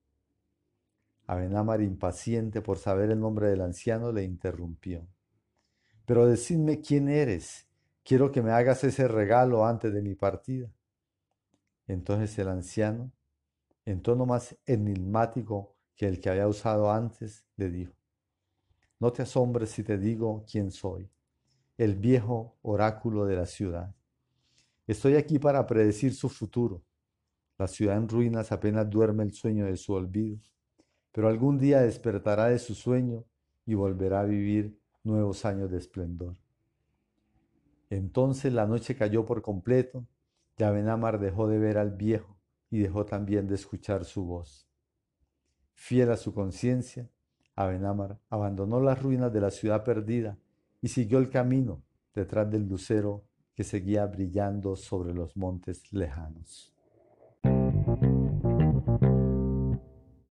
Abenamar, 1.25 1.81
impaciente 1.81 2.61
por 2.61 2.77
saber 2.77 3.09
el 3.11 3.19
nombre 3.19 3.49
del 3.49 3.61
anciano, 3.61 4.11
le 4.11 4.23
interrumpió. 4.23 5.07
Pero 6.05 6.25
decidme 6.25 6.81
quién 6.81 7.07
eres. 7.07 7.67
Quiero 8.03 8.31
que 8.31 8.41
me 8.41 8.51
hagas 8.51 8.83
ese 8.83 9.07
regalo 9.07 9.65
antes 9.65 9.93
de 9.93 10.01
mi 10.01 10.15
partida. 10.15 10.69
Entonces 11.87 12.37
el 12.39 12.49
anciano, 12.49 13.11
en 13.85 14.01
tono 14.01 14.25
más 14.25 14.57
enigmático 14.65 15.75
que 15.95 16.07
el 16.07 16.19
que 16.19 16.29
había 16.29 16.47
usado 16.47 16.91
antes, 16.91 17.45
le 17.55 17.69
dijo, 17.69 17.93
No 18.99 19.11
te 19.13 19.21
asombres 19.21 19.69
si 19.69 19.83
te 19.83 19.97
digo 19.97 20.45
quién 20.49 20.71
soy, 20.71 21.09
el 21.77 21.95
viejo 21.95 22.57
oráculo 22.61 23.25
de 23.25 23.35
la 23.35 23.45
ciudad. 23.45 23.95
Estoy 24.85 25.15
aquí 25.15 25.39
para 25.39 25.65
predecir 25.65 26.13
su 26.13 26.27
futuro. 26.27 26.83
La 27.57 27.67
ciudad 27.67 27.95
en 27.95 28.09
ruinas 28.09 28.51
apenas 28.51 28.89
duerme 28.89 29.23
el 29.23 29.33
sueño 29.33 29.65
de 29.65 29.77
su 29.77 29.93
olvido, 29.93 30.39
pero 31.13 31.29
algún 31.29 31.57
día 31.59 31.81
despertará 31.81 32.47
de 32.47 32.59
su 32.59 32.75
sueño 32.75 33.23
y 33.65 33.75
volverá 33.75 34.21
a 34.21 34.25
vivir 34.25 34.77
nuevos 35.03 35.45
años 35.45 35.71
de 35.71 35.77
esplendor. 35.77 36.35
Entonces 37.89 38.51
la 38.51 38.65
noche 38.65 38.95
cayó 38.95 39.23
por 39.23 39.41
completo 39.41 40.05
y 40.57 40.63
Abenamar 40.63 41.19
dejó 41.19 41.47
de 41.47 41.59
ver 41.59 41.77
al 41.77 41.91
viejo 41.91 42.35
y 42.71 42.79
dejó 42.79 43.05
también 43.05 43.47
de 43.47 43.55
escuchar 43.55 44.03
su 44.03 44.25
voz. 44.25 44.67
Fiel 45.75 46.11
a 46.11 46.17
su 46.17 46.33
conciencia, 46.33 47.07
Abenamar 47.55 48.19
abandonó 48.29 48.81
las 48.81 49.01
ruinas 49.01 49.31
de 49.31 49.41
la 49.41 49.51
ciudad 49.51 49.83
perdida 49.83 50.37
y 50.81 50.87
siguió 50.87 51.19
el 51.19 51.29
camino 51.29 51.83
detrás 52.15 52.49
del 52.49 52.67
lucero 52.67 53.23
que 53.53 53.63
seguía 53.63 54.07
brillando 54.07 54.75
sobre 54.75 55.13
los 55.13 55.37
montes 55.37 55.93
lejanos. 55.93 56.72